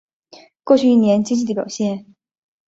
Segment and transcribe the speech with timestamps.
[0.63, 2.07] 过去一年经济的表现